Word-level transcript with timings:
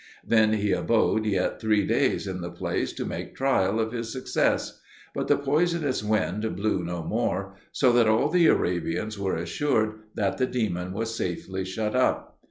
Then 0.25 0.53
he 0.53 0.71
abode 0.71 1.27
yet 1.27 1.61
three 1.61 1.85
days 1.85 2.25
in 2.25 2.41
the 2.41 2.49
place 2.49 2.91
to 2.93 3.05
make 3.05 3.35
trial 3.35 3.79
of 3.79 3.91
his 3.91 4.11
success; 4.11 4.81
but 5.13 5.27
the 5.27 5.37
poisonous 5.37 6.03
wind 6.03 6.55
blew 6.55 6.83
no 6.83 7.03
more, 7.03 7.53
so 7.71 7.91
that 7.91 8.09
all 8.09 8.27
the 8.27 8.47
Arabians 8.47 9.19
were 9.19 9.35
assured 9.35 9.99
that 10.15 10.39
the 10.39 10.47
demon 10.47 10.91
was 10.93 11.13
safely 11.15 11.63
shut 11.63 11.95
up. 11.95 12.39